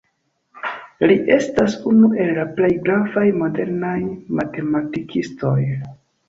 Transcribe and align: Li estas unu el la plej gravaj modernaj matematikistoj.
Li 1.11 1.17
estas 1.35 1.75
unu 1.91 2.09
el 2.23 2.31
la 2.37 2.45
plej 2.61 2.71
gravaj 2.87 3.27
modernaj 3.43 3.93
matematikistoj. 4.41 5.55